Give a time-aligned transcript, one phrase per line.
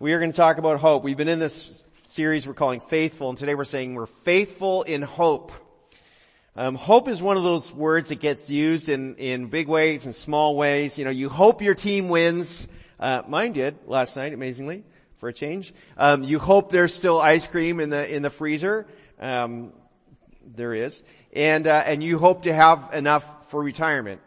[0.00, 1.02] We are going to talk about hope.
[1.02, 5.02] We've been in this series we're calling Faithful, and today we're saying we're faithful in
[5.02, 5.50] hope.
[6.54, 10.14] Um, hope is one of those words that gets used in, in big ways and
[10.14, 10.98] small ways.
[10.98, 12.68] You know, you hope your team wins.
[13.00, 14.84] Uh, mine did last night, amazingly,
[15.16, 15.74] for a change.
[15.96, 18.86] Um, you hope there's still ice cream in the in the freezer.
[19.18, 19.72] Um,
[20.46, 24.20] there is, and uh, and you hope to have enough for retirement.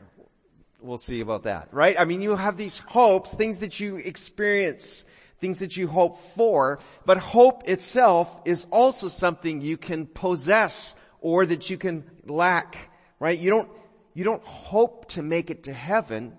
[0.82, 1.98] We'll see about that, right?
[1.98, 5.06] I mean, you have these hopes, things that you experience
[5.42, 11.46] things that you hope for, but hope itself is also something you can possess or
[11.48, 13.38] that you can lack, right?
[13.38, 13.70] You don't,
[14.14, 16.38] you don't hope to make it to heaven.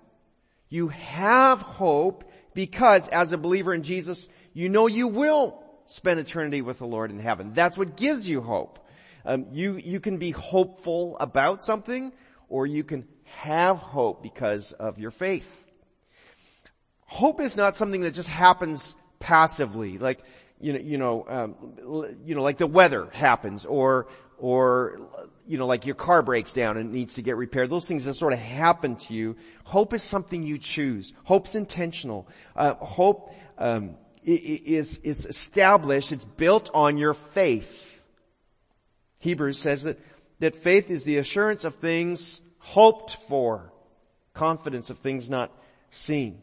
[0.68, 6.62] You have hope because as a believer in Jesus, you know you will spend eternity
[6.62, 7.52] with the Lord in heaven.
[7.54, 8.78] That's what gives you hope.
[9.24, 12.12] Um, you, you can be hopeful about something
[12.48, 15.61] or you can have hope because of your faith
[17.12, 20.20] hope is not something that just happens passively, like,
[20.58, 25.00] you know, you know, um, you know, like the weather happens or, or,
[25.46, 27.68] you know, like your car breaks down and needs to get repaired.
[27.68, 29.36] Those things that sort of happen to you.
[29.64, 31.12] Hope is something you choose.
[31.24, 32.28] Hope's intentional.
[32.56, 36.12] Uh, hope, um, is, is established.
[36.12, 38.00] It's built on your faith.
[39.18, 39.98] Hebrews says that,
[40.38, 43.70] that faith is the assurance of things hoped for,
[44.32, 45.52] confidence of things not
[45.90, 46.40] seen.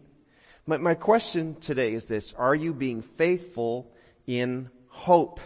[0.70, 3.92] My, my question today is this, are you being faithful
[4.28, 5.40] in hope?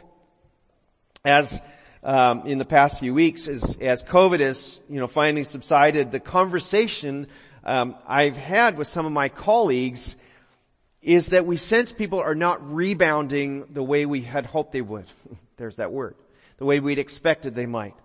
[1.24, 1.62] As
[2.04, 6.20] um, in the past few weeks, as, as COVID has, you know, finally subsided, the
[6.20, 7.28] conversation
[7.64, 10.18] um, I've had with some of my colleagues
[11.02, 15.06] is that we sense people are not rebounding the way we had hoped they would.
[15.56, 16.16] There's that word.
[16.58, 17.96] The way we'd expected they might.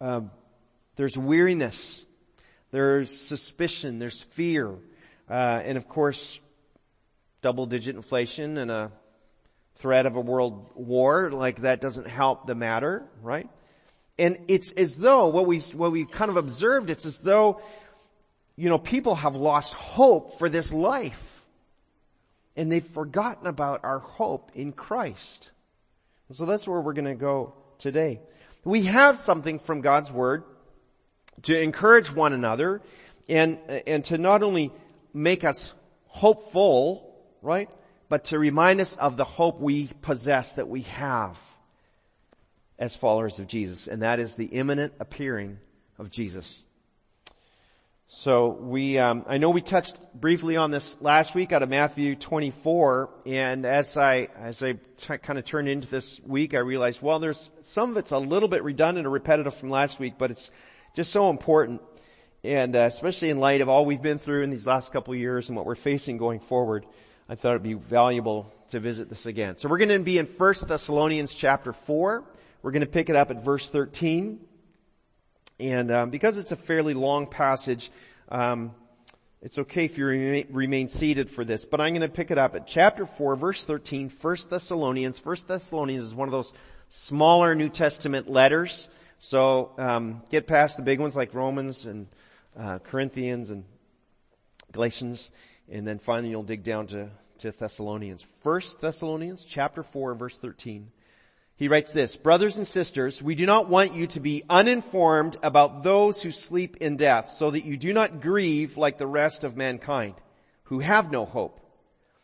[0.00, 0.32] Um,
[0.96, 2.04] there's weariness.
[2.72, 4.00] There's suspicion.
[4.00, 4.74] There's fear.
[5.30, 6.40] Uh, and of course,
[7.40, 8.90] double digit inflation and a
[9.76, 13.48] threat of a world war, like that doesn't help the matter, right?
[14.18, 17.62] And it's as though what we, what we've kind of observed, it's as though,
[18.56, 21.44] you know, people have lost hope for this life.
[22.56, 25.50] And they've forgotten about our hope in Christ.
[26.32, 28.20] so that's where we're gonna go today.
[28.64, 30.42] We have something from God's Word
[31.42, 32.82] to encourage one another
[33.28, 34.72] and, and to not only
[35.12, 35.74] make us
[36.06, 37.70] hopeful, right?
[38.08, 41.38] But to remind us of the hope we possess that we have
[42.78, 45.58] as followers of Jesus, and that is the imminent appearing
[45.98, 46.66] of Jesus.
[48.12, 52.16] So we, um, I know we touched briefly on this last week out of Matthew
[52.16, 57.02] 24, and as I as I t- kind of turned into this week, I realized
[57.02, 60.32] well, there's some of it's a little bit redundant or repetitive from last week, but
[60.32, 60.50] it's
[60.96, 61.82] just so important
[62.42, 65.48] and uh, especially in light of all we've been through in these last couple years
[65.48, 66.86] and what we're facing going forward,
[67.28, 69.58] I thought it'd be valuable to visit this again.
[69.58, 72.24] So we're going to be in 1 Thessalonians chapter 4.
[72.62, 74.40] We're going to pick it up at verse 13.
[75.58, 77.90] And um, because it's a fairly long passage,
[78.30, 78.74] um,
[79.42, 82.38] it's okay if you remain, remain seated for this, but I'm going to pick it
[82.38, 85.24] up at chapter 4, verse 13, 1 Thessalonians.
[85.24, 86.52] 1 Thessalonians is one of those
[86.88, 88.88] smaller New Testament letters.
[89.18, 92.06] So um, get past the big ones like Romans and
[92.58, 93.64] uh, Corinthians and
[94.72, 95.30] Galatians,
[95.70, 98.24] and then finally you'll dig down to, to Thessalonians.
[98.42, 100.90] First Thessalonians chapter 4 verse 13.
[101.60, 105.82] He writes this, Brothers and sisters, we do not want you to be uninformed about
[105.82, 109.58] those who sleep in death, so that you do not grieve like the rest of
[109.58, 110.14] mankind,
[110.64, 111.60] who have no hope.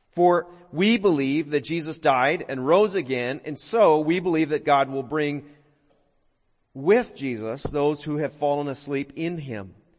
[0.08, 4.88] For we believe that Jesus died and rose again, and so we believe that God
[4.88, 5.44] will bring
[6.72, 9.74] with Jesus those who have fallen asleep in him.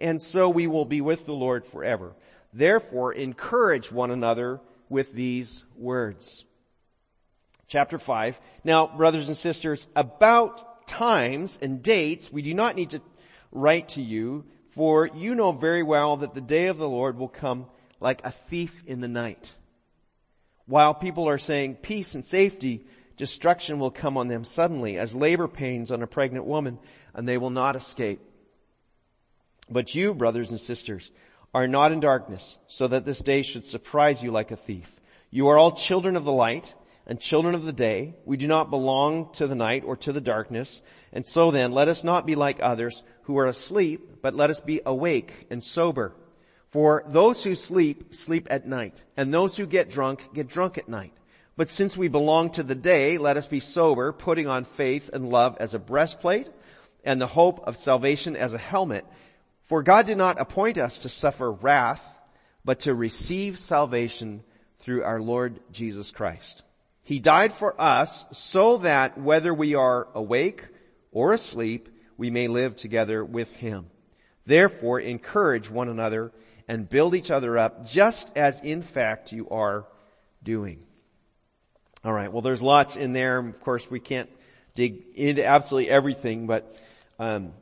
[0.00, 2.14] and so we will be with the Lord forever.
[2.52, 6.44] Therefore, encourage one another with these words.
[7.66, 8.40] chapter 5.
[8.62, 13.02] Now, brothers and sisters, about times and dates, we do not need to
[13.50, 17.28] write to you, for you know very well that the day of the Lord will
[17.28, 17.66] come
[18.00, 19.54] like a thief in the night.
[20.66, 22.84] While people are saying peace and safety,
[23.16, 26.78] destruction will come on them suddenly as labor pains on a pregnant woman,
[27.14, 28.20] and they will not escape.
[29.70, 31.10] But you, brothers and sisters,
[31.54, 34.94] are not in darkness, so that this day should surprise you like a thief.
[35.30, 36.74] You are all children of the light
[37.06, 38.14] and children of the day.
[38.24, 40.82] We do not belong to the night or to the darkness.
[41.12, 44.60] And so then, let us not be like others who are asleep, but let us
[44.60, 46.14] be awake and sober.
[46.70, 50.88] For those who sleep, sleep at night, and those who get drunk, get drunk at
[50.88, 51.12] night.
[51.56, 55.30] But since we belong to the day, let us be sober, putting on faith and
[55.30, 56.48] love as a breastplate,
[57.04, 59.04] and the hope of salvation as a helmet.
[59.64, 62.04] For God did not appoint us to suffer wrath,
[62.64, 64.42] but to receive salvation
[64.78, 66.62] through our Lord Jesus Christ.
[67.02, 70.66] He died for us so that whether we are awake
[71.12, 73.86] or asleep, we may live together with Him.
[74.46, 76.32] Therefore, encourage one another
[76.68, 79.86] and build each other up just as in fact you are
[80.42, 80.80] doing.
[82.04, 83.38] Alright, well there's lots in there.
[83.38, 84.30] Of course we can't
[84.74, 86.74] dig into absolutely everything, but
[87.18, 87.52] um,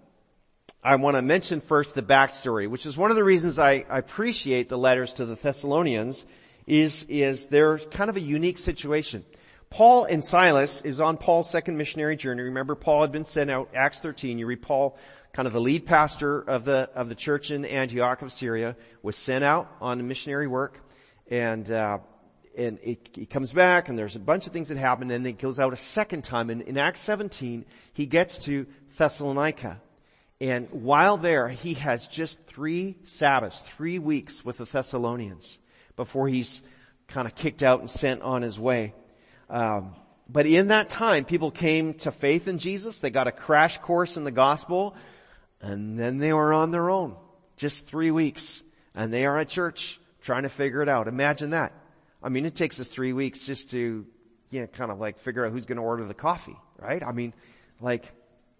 [0.85, 3.99] I want to mention first the backstory, which is one of the reasons I, I
[3.99, 6.27] appreciate the letters to the Thessalonians
[6.67, 9.25] is, is they're kind of a unique situation.
[9.71, 12.43] Paul and Silas is on Paul's second missionary journey.
[12.43, 14.99] Remember Paul had been sent out, Acts 13, you read Paul,
[15.33, 19.15] kind of the lead pastor of the, of the church in Antioch of Syria, was
[19.15, 20.81] sent out on missionary work.
[21.31, 21.99] And, uh,
[22.59, 25.13] and he comes back and there's a bunch of things that happen.
[25.13, 26.51] And then he goes out a second time.
[26.51, 28.67] And in Acts 17 he gets to
[28.99, 29.81] Thessalonica
[30.43, 35.57] and while there, he has just three Sabbaths, three weeks with the Thessalonians
[35.95, 36.63] before he's
[37.07, 38.93] kind of kicked out and sent on his way.
[39.49, 39.95] Um,
[40.29, 42.99] but in that time, people came to faith in Jesus.
[42.99, 44.97] They got a crash course in the gospel,
[45.61, 47.15] and then they were on their own.
[47.57, 48.65] Just three weeks,
[48.97, 51.07] and they are at church trying to figure it out.
[51.07, 51.73] Imagine that.
[52.21, 54.05] I mean, it takes us three weeks just to,
[54.51, 57.01] you know, kind of like figure out who's going to order the coffee, right?
[57.01, 57.33] I mean,
[57.81, 58.11] like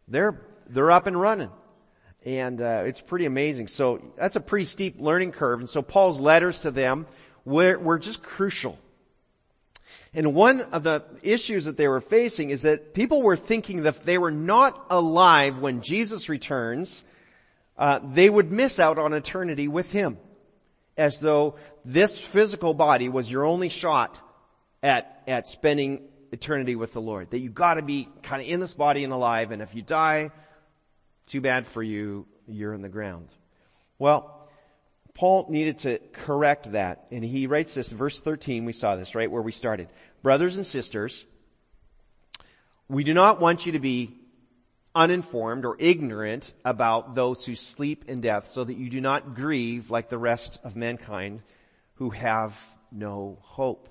[0.07, 1.51] they're they're up and running
[2.25, 3.69] and uh, it's pretty amazing.
[3.69, 5.61] So that's a pretty steep learning curve.
[5.61, 7.07] And so Paul's letters to them
[7.45, 8.79] were, were just crucial.
[10.15, 13.97] And one of the issues that they were facing is that people were thinking that
[13.97, 17.03] if they were not alive when Jesus returns,
[17.79, 20.19] uh, they would miss out on eternity with Him,
[20.99, 24.21] as though this physical body was your only shot
[24.83, 27.31] at at spending eternity with the Lord.
[27.31, 29.81] That you got to be kind of in this body and alive, and if you
[29.81, 30.31] die,
[31.33, 33.27] too bad for you, you're in the ground.
[33.99, 34.51] Well,
[35.15, 39.31] Paul needed to correct that, and he writes this, verse 13, we saw this, right,
[39.31, 39.89] where we started.
[40.23, 41.25] Brothers and sisters,
[42.87, 44.15] we do not want you to be
[44.95, 49.91] uninformed or ignorant about those who sleep in death so that you do not grieve
[49.91, 51.41] like the rest of mankind
[51.95, 53.89] who have no hope.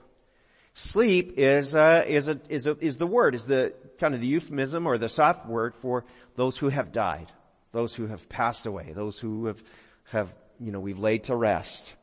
[0.73, 4.27] Sleep is, uh, is, a, is, a, is the word, is the kind of the
[4.27, 7.31] euphemism or the soft word for those who have died,
[7.73, 9.61] those who have passed away, those who have,
[10.05, 11.93] have you know, we've laid to rest.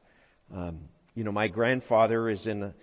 [0.55, 0.81] Um,
[1.15, 2.75] you know, my grandfather is in a,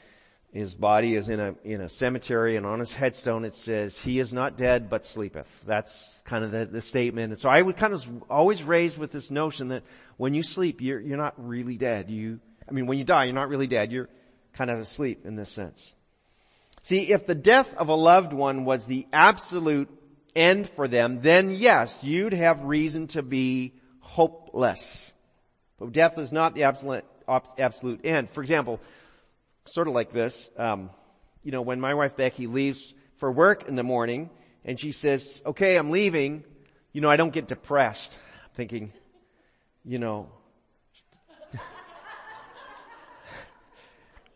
[0.51, 4.19] his body is in a, in a cemetery and on his headstone it says, he
[4.19, 5.63] is not dead but sleepeth.
[5.67, 7.33] That's kind of the, the statement.
[7.33, 9.83] And so I would kind of always raised with this notion that
[10.17, 12.09] when you sleep, you're, you're not really dead.
[12.09, 13.91] You, I mean, when you die, you're not really dead.
[13.91, 14.09] You're
[14.55, 15.95] kind of asleep in this sense.
[16.81, 19.89] See, if the death of a loved one was the absolute
[20.35, 25.13] end for them, then yes, you'd have reason to be hopeless.
[25.79, 27.03] But death is not the absolute,
[27.57, 28.29] absolute end.
[28.29, 28.79] For example,
[29.65, 30.89] sort of like this, um,
[31.43, 34.29] you know, when my wife Becky leaves for work in the morning
[34.63, 36.43] and she says, okay, I'm leaving,
[36.93, 38.17] you know, I don't get depressed
[38.53, 38.93] thinking,
[39.83, 40.29] you know,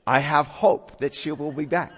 [0.09, 1.93] I have hope that she will be back.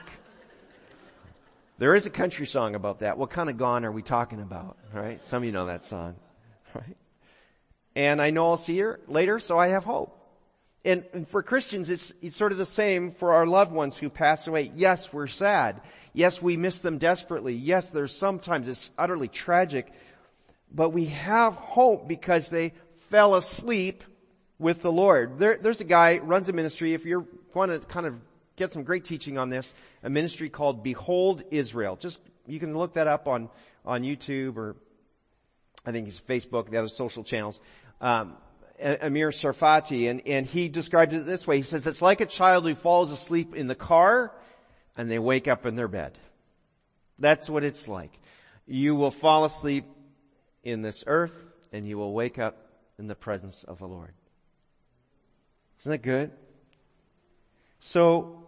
[1.77, 3.17] There is a country song about that.
[3.17, 4.77] What kind of gone are we talking about?
[4.93, 5.23] Right?
[5.23, 6.15] Some of you know that song.
[6.75, 6.97] Right?
[7.95, 10.17] And I know I'll see her later, so I have hope.
[10.83, 14.09] And, and for Christians, it's, it's sort of the same for our loved ones who
[14.09, 14.71] pass away.
[14.73, 15.81] Yes, we're sad.
[16.13, 17.53] Yes, we miss them desperately.
[17.53, 19.91] Yes, there's sometimes it's utterly tragic.
[20.69, 22.73] But we have hope because they
[23.09, 24.03] fell asleep
[24.59, 25.39] with the Lord.
[25.39, 26.93] There, there's a guy runs a ministry.
[26.93, 28.15] If you want to kind of
[28.55, 31.95] get some great teaching on this, a ministry called Behold Israel.
[31.95, 33.49] Just, you can look that up on,
[33.85, 34.75] on YouTube or
[35.85, 37.59] I think it's Facebook, the other social channels.
[37.99, 38.35] Um,
[38.79, 41.57] Amir Tsarfati, and, and he described it this way.
[41.57, 44.33] He says, it's like a child who falls asleep in the car,
[44.97, 46.17] and they wake up in their bed.
[47.19, 48.11] That's what it's like.
[48.65, 49.85] You will fall asleep
[50.63, 51.33] in this earth
[51.71, 52.67] and you will wake up
[52.99, 54.13] in the presence of the Lord.
[55.81, 56.31] Isn't that good?
[57.81, 58.41] So,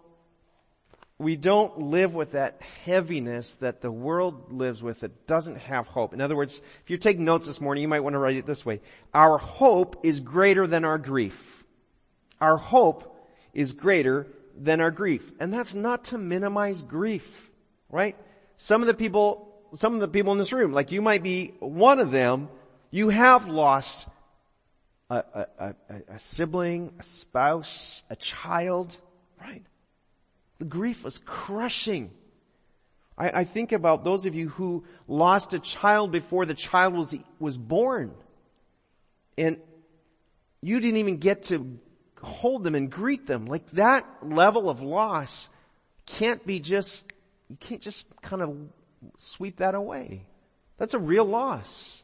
[1.17, 6.13] we don't live with that heaviness that the world lives with that doesn't have hope.
[6.13, 8.45] In other words, if you're taking notes this morning, you might want to write it
[8.45, 8.81] this way.
[9.13, 11.63] Our hope is greater than our grief.
[12.41, 15.31] Our hope is greater than our grief.
[15.39, 17.51] And that's not to minimize grief,
[17.89, 18.15] right?
[18.57, 21.53] Some of the people, some of the people in this room, like you might be
[21.59, 22.49] one of them,
[22.91, 24.07] you have lost
[25.09, 25.75] a, a, a,
[26.09, 28.97] a sibling, a spouse, a child,
[29.43, 29.63] right?
[30.59, 32.11] The grief was crushing.
[33.17, 37.15] I, I, think about those of you who lost a child before the child was,
[37.39, 38.13] was born.
[39.37, 39.57] And
[40.61, 41.79] you didn't even get to
[42.21, 43.45] hold them and greet them.
[43.45, 45.49] Like that level of loss
[46.05, 47.03] can't be just,
[47.49, 48.57] you can't just kind of
[49.17, 50.25] sweep that away.
[50.77, 52.01] That's a real loss.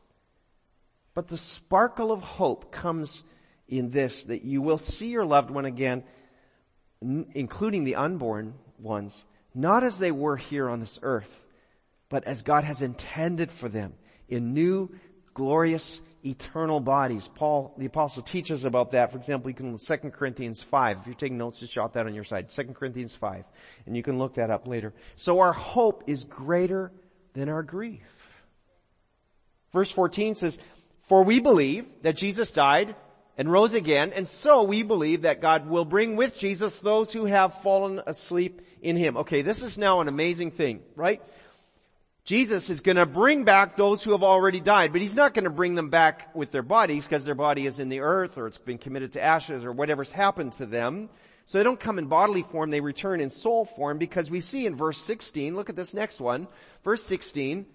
[1.14, 3.24] But the sparkle of hope comes
[3.68, 6.04] in this, that you will see your loved one again,
[7.02, 11.46] including the unborn ones, not as they were here on this earth,
[12.10, 13.94] but as God has intended for them
[14.28, 14.90] in new,
[15.34, 17.30] glorious, eternal bodies.
[17.34, 19.12] Paul, the apostle teaches about that.
[19.12, 21.00] For example, you can look 2 Corinthians 5.
[21.00, 22.50] If you're taking notes, just jot that on your side.
[22.50, 23.46] 2 Corinthians 5.
[23.86, 24.94] And you can look that up later.
[25.16, 26.92] So our hope is greater
[27.34, 28.44] than our grief.
[29.72, 30.60] Verse 14 says,
[31.04, 32.96] For we believe that Jesus died
[33.40, 37.24] and rose again, and so we believe that God will bring with Jesus those who
[37.24, 39.16] have fallen asleep in Him.
[39.16, 41.22] Okay, this is now an amazing thing, right?
[42.26, 45.46] Jesus is going to bring back those who have already died, but he's not going
[45.46, 48.46] to bring them back with their bodies because their body is in the earth or
[48.46, 51.10] it's been committed to ashes or whatever's happened to them.
[51.46, 54.66] So they don't come in bodily form, they return in soul form because we see
[54.66, 56.50] in verse 16, look at this next one,
[56.84, 57.66] verse 16,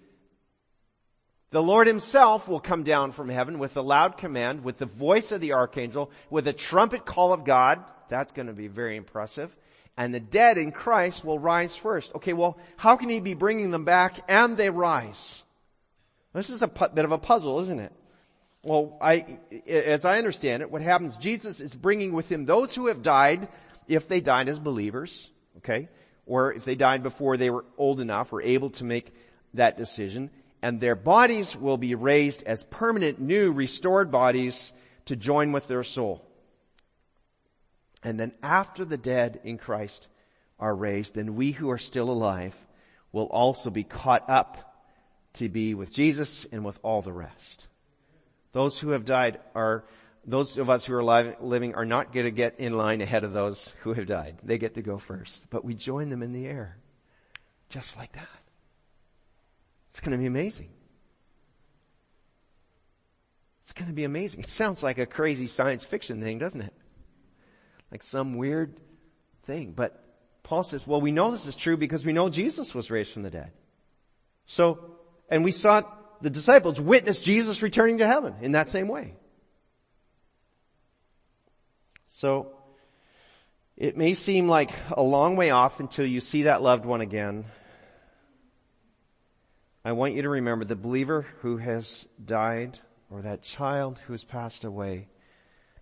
[1.55, 5.31] the Lord himself will come down from heaven with a loud command, with the voice
[5.31, 7.83] of the archangel, with a trumpet call of God.
[8.09, 9.55] That's going to be very impressive
[9.97, 12.15] and the dead in Christ will rise first.
[12.15, 15.43] Okay, well, how can he be bringing them back and they rise?
[16.33, 17.93] This is a bit of a puzzle, isn't it?
[18.63, 22.87] Well, I, as I understand it, what happens, Jesus is bringing with him those who
[22.87, 23.47] have died,
[23.87, 25.87] if they died as believers, okay,
[26.25, 29.13] or if they died before they were old enough or able to make
[29.53, 30.29] that decision,
[30.65, 34.73] and their bodies will be raised as permanent, new, restored bodies
[35.05, 36.25] to join with their soul.
[38.03, 40.07] And then after the dead in Christ
[40.59, 42.55] are raised, then we who are still alive
[43.11, 44.75] will also be caught up
[45.33, 47.67] to be with Jesus and with all the rest.
[48.51, 49.85] Those who have died are,
[50.25, 53.23] those of us who are alive, living are not going to get in line ahead
[53.23, 54.39] of those who have died.
[54.41, 55.45] They get to go first.
[55.51, 56.75] But we join them in the air.
[57.69, 58.44] Just like that.
[59.95, 60.67] It's going to be amazing.
[63.63, 64.41] It's going to be amazing.
[64.41, 66.73] It sounds like a crazy science fiction thing, doesn't it?
[67.95, 68.77] like some weird
[69.43, 69.71] thing.
[69.71, 70.03] But
[70.43, 73.23] Paul says, well, we know this is true because we know Jesus was raised from
[73.23, 73.53] the dead.
[74.47, 74.97] So,
[75.29, 75.83] and we saw
[76.19, 79.13] the disciples witness Jesus returning to heaven in that same way.
[82.07, 82.51] So,
[83.77, 87.45] it may seem like a long way off until you see that loved one again.
[89.85, 92.79] I want you to remember the believer who has died
[93.11, 95.09] or that child who has passed away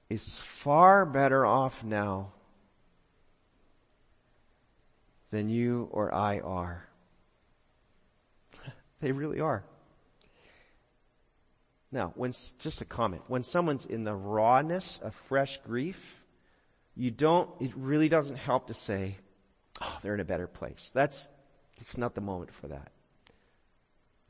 [0.10, 2.34] is far better off now
[5.32, 6.86] than you or I are.
[9.00, 9.64] they really are.
[11.90, 13.22] Now, when, just a comment.
[13.28, 16.26] When someone's in the rawness of fresh grief,
[16.94, 19.16] you don't, it really doesn't help to say,
[19.82, 20.92] oh, they're in a better place.
[20.94, 21.30] That's,
[21.78, 22.92] it's not the moment for that.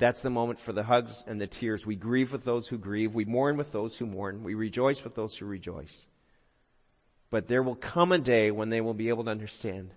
[0.04, 1.86] That's the moment for the hugs and the tears.
[1.86, 3.16] We grieve with those who grieve.
[3.16, 4.44] We mourn with those who mourn.
[4.44, 6.08] We rejoice with those who rejoice.
[7.30, 9.92] But there will come a day when they will be able to understand,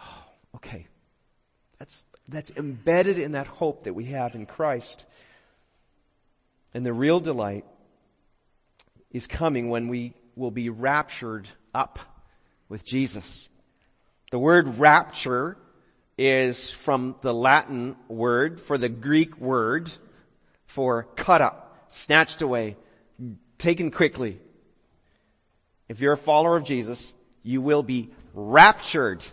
[0.00, 0.86] oh, okay,
[1.78, 5.04] that's, that's embedded in that hope that we have in Christ.
[6.72, 7.66] And the real delight
[9.10, 11.98] is coming when we will be raptured up
[12.70, 13.46] with Jesus.
[14.30, 15.58] The word rapture
[16.24, 19.90] is from the Latin word for the Greek word
[20.66, 22.76] for cut up, snatched away,
[23.58, 24.38] taken quickly.
[25.88, 27.12] If you're a follower of Jesus,
[27.42, 29.24] you will be raptured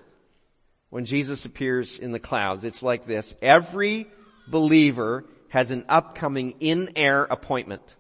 [0.90, 2.64] when Jesus appears in the clouds.
[2.64, 3.36] It's like this.
[3.40, 4.08] Every
[4.48, 7.96] believer has an upcoming in-air appointment.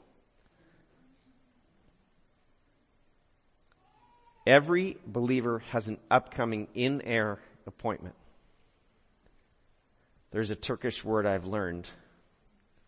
[4.47, 8.15] Every believer has an upcoming in-air appointment.
[10.31, 11.89] There's a Turkish word I've learned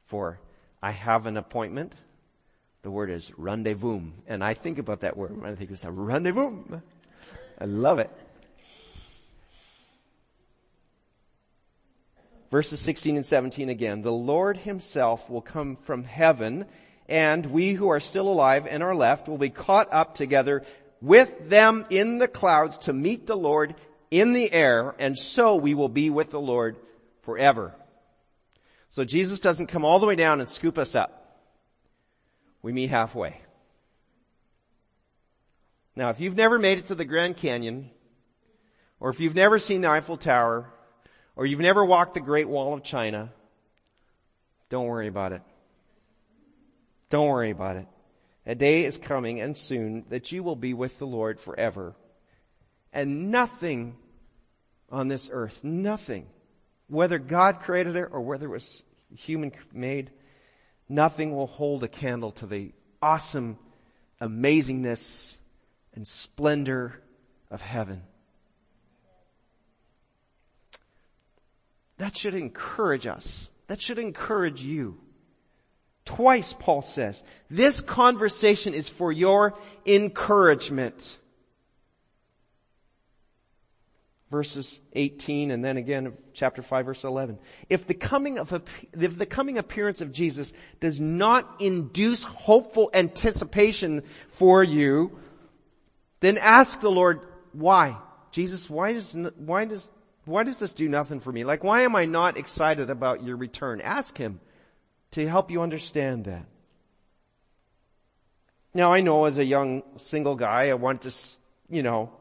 [0.06, 0.40] for
[0.84, 1.94] I have an appointment.
[2.82, 4.02] The word is rendezvous.
[4.28, 5.40] And I think about that word.
[5.40, 6.64] when I think it's a rendezvous.
[7.60, 8.10] I love it.
[12.52, 14.02] Verses 16 and 17 again.
[14.02, 16.66] The Lord himself will come from heaven
[17.08, 20.64] and we who are still alive and are left will be caught up together
[21.02, 23.76] with them in the clouds to meet the Lord
[24.12, 26.76] in the air and so we will be with the Lord
[27.22, 27.74] forever.
[28.90, 31.40] So Jesus doesn't come all the way down and scoop us up.
[32.62, 33.42] We meet halfway.
[35.96, 37.90] Now, if you've never made it to the Grand Canyon,
[39.00, 40.70] or if you've never seen the Eiffel Tower,
[41.36, 43.32] or you've never walked the Great Wall of China,
[44.70, 45.42] don't worry about it.
[47.10, 47.88] Don't worry about it.
[48.46, 51.96] A day is coming and soon that you will be with the Lord forever.
[52.94, 53.98] And nothing
[54.90, 56.28] on this earth, nothing
[56.92, 58.84] whether God created it or whether it was
[59.16, 60.12] human made,
[60.90, 63.58] nothing will hold a candle to the awesome
[64.20, 65.38] amazingness
[65.96, 67.02] and splendor
[67.50, 68.04] of heaven.
[71.98, 73.50] That should encourage us.
[73.68, 75.00] That should encourage you.
[76.04, 81.20] Twice Paul says, this conversation is for your encouragement.
[84.32, 87.38] Verses 18 and then again chapter 5 verse 11.
[87.70, 88.52] If the coming of,
[88.94, 95.20] if the coming appearance of Jesus does not induce hopeful anticipation for you,
[96.22, 97.20] then ask the Lord,
[97.52, 97.98] why?
[98.32, 99.92] Jesus, why does, why does,
[100.24, 101.44] why does this do nothing for me?
[101.44, 103.82] Like why am I not excited about your return?
[103.82, 104.40] Ask Him
[105.12, 106.46] to help you understand that.
[108.74, 111.14] Now I know as a young single guy, I want to,
[111.70, 112.14] you know,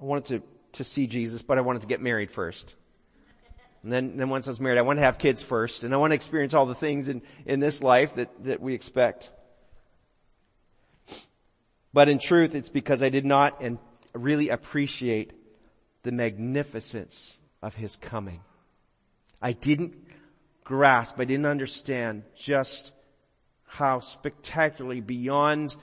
[0.00, 2.74] I wanted to to see Jesus, but I wanted to get married first.
[3.82, 5.96] And then, then once I was married, I want to have kids first, and I
[5.96, 9.30] want to experience all the things in, in this life that, that we expect.
[11.92, 13.78] But in truth, it's because I did not and
[14.12, 15.32] really appreciate
[16.02, 18.40] the magnificence of His coming.
[19.40, 19.94] I didn't
[20.64, 22.92] grasp, I didn't understand just
[23.66, 25.76] how spectacularly beyond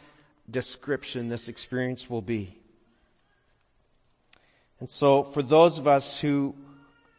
[0.50, 2.58] description this experience will be.
[4.84, 6.56] And so for those of us who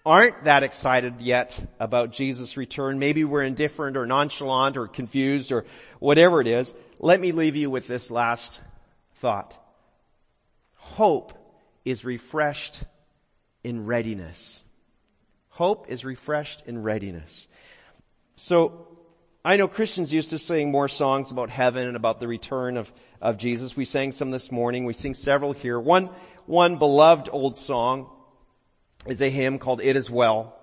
[0.05, 5.65] aren't that excited yet about Jesus' return, maybe we're indifferent or nonchalant or confused or
[5.99, 8.61] whatever it is, let me leave you with this last
[9.15, 9.59] thought.
[10.75, 11.33] Hope
[11.87, 12.83] is refreshed
[13.63, 14.61] in readiness.
[15.49, 17.47] Hope is refreshed in readiness.
[18.37, 18.89] So,
[19.47, 22.91] I know Christians used to sing more songs about heaven and about the return of,
[23.21, 23.77] of Jesus.
[23.77, 24.87] We sang some this morning.
[24.87, 25.79] We sing several here.
[25.79, 26.09] One,
[26.47, 28.09] one beloved old song
[29.07, 30.59] is a hymn called It Is Well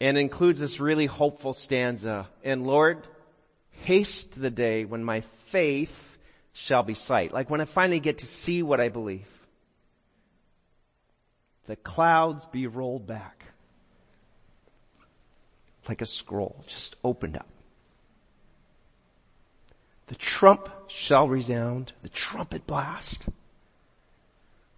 [0.00, 2.28] and includes this really hopeful stanza.
[2.42, 3.06] And Lord,
[3.84, 6.18] haste the day when my faith
[6.52, 7.32] shall be sight.
[7.32, 9.28] Like when I finally get to see what I believe.
[11.66, 13.44] The clouds be rolled back.
[15.88, 17.46] Like a scroll just opened up.
[20.06, 23.26] The trump shall resound, the trumpet blast,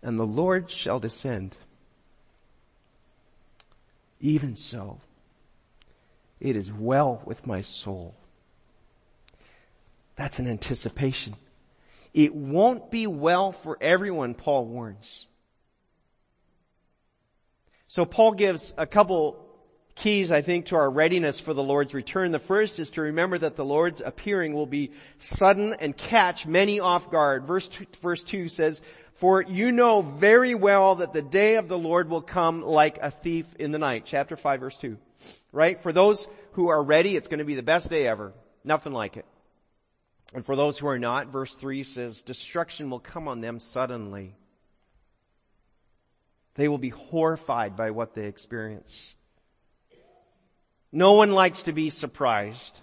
[0.02, 1.56] and the Lord shall descend.
[4.20, 5.00] Even so,
[6.40, 8.14] it is well with my soul.
[10.16, 11.36] That's an anticipation.
[12.14, 15.26] It won't be well for everyone, Paul warns.
[17.86, 19.47] So Paul gives a couple
[19.98, 22.32] keys, I think, to our readiness for the Lord's return.
[22.32, 26.80] The first is to remember that the Lord's appearing will be sudden and catch many
[26.80, 27.44] off guard.
[27.44, 28.80] Verse two, verse 2 says,
[29.14, 33.10] For you know very well that the day of the Lord will come like a
[33.10, 34.04] thief in the night.
[34.06, 34.96] Chapter 5 verse 2.
[35.52, 35.78] Right?
[35.80, 38.32] For those who are ready, it's going to be the best day ever.
[38.64, 39.26] Nothing like it.
[40.32, 44.34] And for those who are not, verse 3 says, destruction will come on them suddenly.
[46.54, 49.14] They will be horrified by what they experience.
[50.90, 52.80] No one likes to be surprised,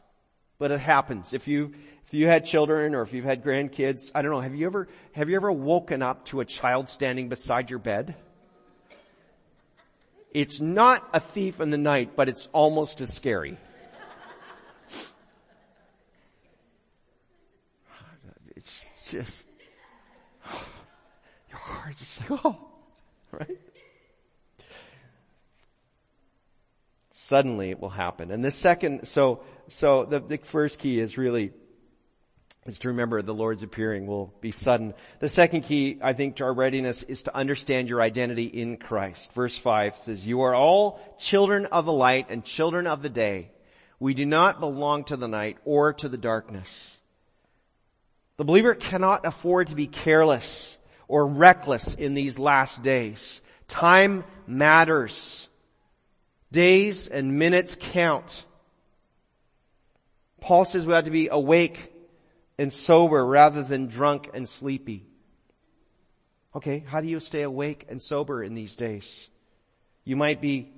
[0.60, 1.34] but it happens.
[1.34, 1.74] If you,
[2.06, 4.88] if you had children or if you've had grandkids, I don't know, have you ever,
[5.14, 8.16] have you ever woken up to a child standing beside your bed?
[10.32, 13.58] It's not a thief in the night, but it's almost as scary.
[18.56, 19.48] It's just,
[21.50, 22.68] your heart is like, oh,
[23.32, 23.58] right?
[27.26, 28.30] Suddenly it will happen.
[28.30, 31.52] And the second, so, so the, the first key is really
[32.66, 34.94] is to remember the Lord's appearing will be sudden.
[35.20, 39.34] The second key, I think, to our readiness is to understand your identity in Christ.
[39.34, 43.52] Verse 5 says, You are all children of the light and children of the day.
[44.00, 46.98] We do not belong to the night or to the darkness.
[48.38, 53.42] The believer cannot afford to be careless or reckless in these last days.
[53.68, 55.48] Time matters.
[56.52, 58.46] Days and minutes count.
[60.42, 61.92] Paul says we have to be awake
[62.58, 65.06] and sober rather than drunk and sleepy.
[66.56, 69.28] Okay, how do you stay awake and sober in these days?
[70.06, 70.72] You might be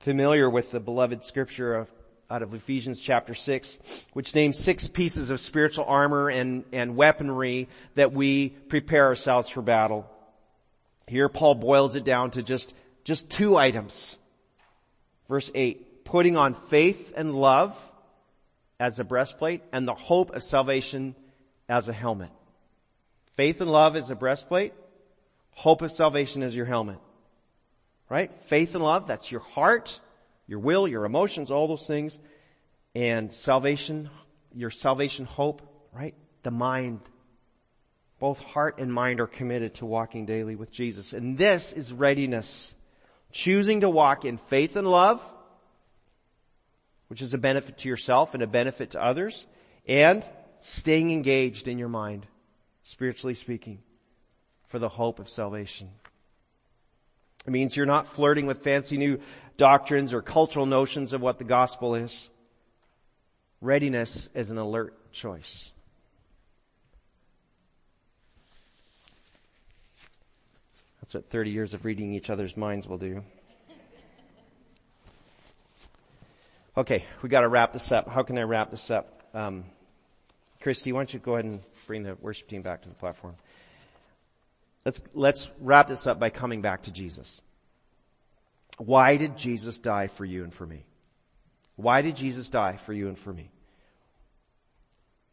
[0.00, 1.92] familiar with the beloved scripture of,
[2.30, 3.78] out of Ephesians chapter 6,
[4.14, 9.62] which names six pieces of spiritual armor and, and weaponry that we prepare ourselves for
[9.62, 10.10] battle.
[11.06, 14.16] Here Paul boils it down to just, just two items.
[15.30, 17.74] Verse 8, putting on faith and love,
[18.80, 21.14] as a breastplate and the hope of salvation
[21.68, 22.30] as a helmet.
[23.34, 24.72] Faith and love is a breastplate.
[25.50, 26.98] Hope of salvation is your helmet.
[28.08, 28.32] Right?
[28.32, 30.00] Faith and love, that's your heart,
[30.48, 32.18] your will, your emotions, all those things.
[32.94, 34.08] And salvation,
[34.52, 35.62] your salvation hope,
[35.92, 36.14] right?
[36.42, 37.00] The mind.
[38.18, 41.12] Both heart and mind are committed to walking daily with Jesus.
[41.12, 42.72] And this is readiness.
[43.32, 45.24] Choosing to walk in faith and love,
[47.08, 49.46] which is a benefit to yourself and a benefit to others,
[49.86, 50.28] and
[50.60, 52.26] staying engaged in your mind,
[52.82, 53.80] spiritually speaking,
[54.66, 55.90] for the hope of salvation.
[57.46, 59.20] It means you're not flirting with fancy new
[59.56, 62.28] doctrines or cultural notions of what the gospel is.
[63.60, 65.70] Readiness is an alert choice.
[71.10, 73.24] That's what 30 years of reading each other's minds will do.
[76.76, 78.08] Okay, we got to wrap this up.
[78.08, 79.24] How can I wrap this up?
[79.34, 79.64] Um,
[80.60, 83.34] Christy, why don't you go ahead and bring the worship team back to the platform?
[84.84, 87.40] Let's let's wrap this up by coming back to Jesus.
[88.78, 90.84] Why did Jesus die for you and for me?
[91.74, 93.50] Why did Jesus die for you and for me?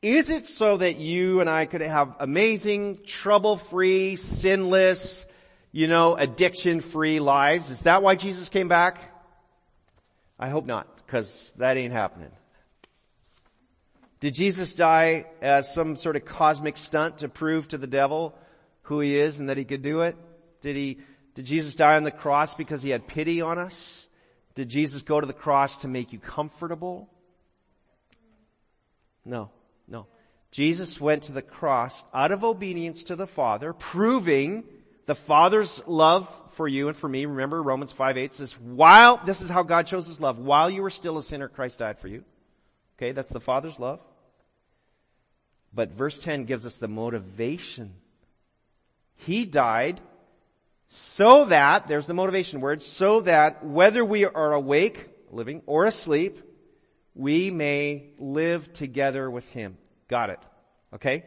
[0.01, 5.27] Is it so that you and I could have amazing, trouble-free, sinless,
[5.71, 7.69] you know, addiction-free lives?
[7.69, 9.13] Is that why Jesus came back?
[10.39, 12.31] I hope not because that ain't happening.
[14.19, 18.33] Did Jesus die as some sort of cosmic stunt to prove to the devil
[18.83, 20.15] who he is and that he could do it?
[20.61, 20.99] Did he,
[21.35, 24.07] did Jesus die on the cross because he had pity on us?
[24.55, 27.09] Did Jesus go to the cross to make you comfortable?
[29.23, 29.51] No,
[29.87, 30.07] no.
[30.49, 34.63] Jesus went to the cross out of obedience to the Father, proving
[35.07, 39.41] the Father's love for you and for me, remember Romans 5 8 says, while, this
[39.41, 42.09] is how God shows his love, while you were still a sinner, Christ died for
[42.09, 42.23] you.
[42.97, 44.01] Okay, that's the Father's love.
[45.73, 47.93] But verse 10 gives us the motivation.
[49.15, 50.01] He died
[50.89, 56.41] so that, there's the motivation word, so that whether we are awake, living, or asleep,
[57.13, 59.77] we may live together with Him.
[60.07, 60.39] Got it.
[60.93, 61.23] Okay?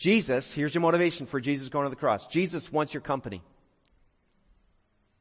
[0.00, 2.26] Jesus, here's your motivation for Jesus going to the cross.
[2.26, 3.42] Jesus wants your company.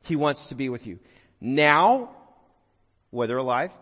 [0.06, 1.00] He wants to be with you.
[1.42, 2.12] Now,
[3.10, 3.74] whether alive,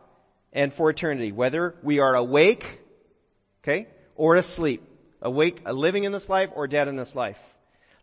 [0.52, 2.82] and for eternity, whether we are awake,
[3.64, 4.82] okay, or asleep.
[5.22, 7.40] Awake, uh, living in this life or dead in this life.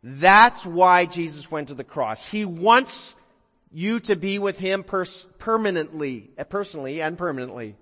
[0.04, 2.24] That's why Jesus went to the cross.
[2.24, 3.16] He wants
[3.72, 7.74] you to be with Him pers- permanently, uh, personally and permanently.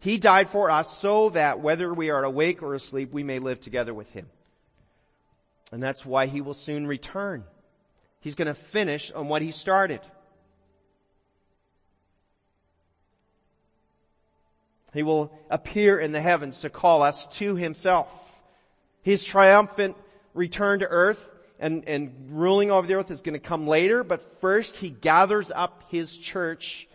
[0.00, 3.60] He died for us so that whether we are awake or asleep, we may live
[3.60, 4.26] together with Him.
[5.72, 7.44] And that's why He will soon return.
[8.20, 10.00] He's going to finish on what He started.
[14.94, 18.10] He will appear in the heavens to call us to Himself.
[19.02, 19.96] His triumphant
[20.32, 24.40] return to earth and, and ruling over the earth is going to come later, but
[24.40, 26.88] first He gathers up His church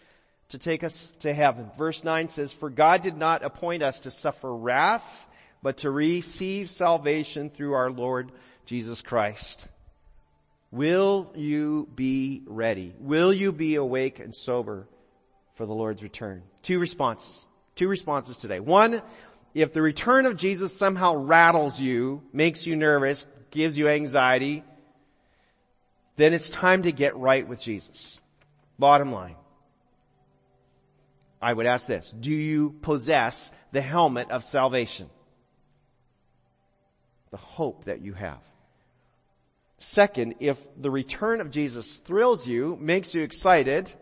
[0.50, 1.70] to take us to heaven.
[1.78, 5.28] Verse 9 says, For God did not appoint us to suffer wrath,
[5.62, 8.32] but to receive salvation through our Lord
[8.66, 9.68] Jesus Christ.
[10.72, 12.94] Will you be ready?
[13.00, 14.88] Will you be awake and sober
[15.56, 16.44] for the Lord's return?
[16.62, 17.46] Two responses.
[17.76, 18.60] Two responses today.
[18.60, 19.02] One,
[19.54, 24.64] if the return of Jesus somehow rattles you, makes you nervous, gives you anxiety,
[26.18, 28.20] then it's time to get right with Jesus.
[28.78, 29.36] Bottom line.
[31.46, 32.10] I would ask this.
[32.12, 35.12] Do you possess the helmet of salvation?
[37.30, 38.40] The hope that you have.
[39.78, 43.94] Second, if the return of Jesus thrills you, makes you excited,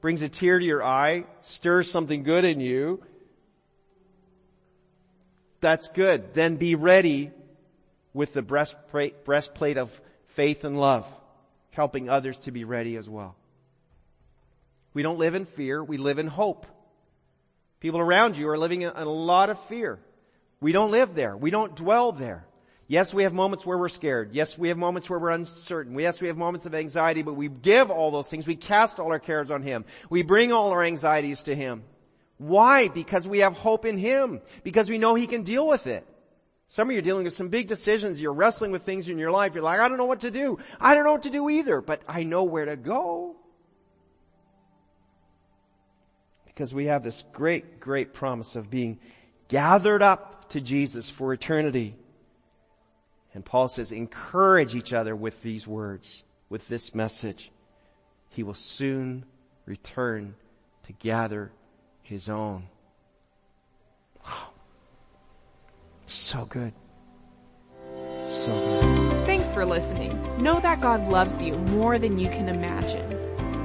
[0.00, 3.04] brings a tear to your eye, stirs something good in you,
[5.60, 6.34] That's good.
[6.34, 7.30] Then be ready
[8.12, 11.06] with the breastplate, of faith and love,
[11.70, 13.37] helping others to be ready as well.
[14.98, 16.66] We don't live in fear, we live in hope.
[17.78, 20.00] People around you are living in a lot of fear.
[20.60, 21.36] We don't live there.
[21.36, 22.44] We don't dwell there.
[22.88, 24.30] Yes, we have moments where we're scared.
[24.32, 25.96] Yes, we have moments where we're uncertain.
[25.96, 28.44] Yes, we have moments of anxiety, but we give all those things.
[28.44, 29.84] We cast all our cares on Him.
[30.10, 31.84] We bring all our anxieties to Him.
[32.38, 32.88] Why?
[32.88, 34.40] Because we have hope in Him.
[34.64, 36.04] Because we know He can deal with it.
[36.66, 38.20] Some of you are dealing with some big decisions.
[38.20, 39.54] You're wrestling with things in your life.
[39.54, 40.58] You're like, I don't know what to do.
[40.80, 43.36] I don't know what to do either, but I know where to go.
[46.58, 48.98] Because we have this great, great promise of being
[49.46, 51.94] gathered up to Jesus for eternity.
[53.32, 57.52] And Paul says, encourage each other with these words, with this message.
[58.30, 59.24] He will soon
[59.66, 60.34] return
[60.82, 61.52] to gather
[62.02, 62.64] his own.
[64.24, 64.48] Wow.
[66.06, 66.72] So good.
[68.26, 69.26] So good.
[69.26, 70.42] Thanks for listening.
[70.42, 73.17] Know that God loves you more than you can imagine.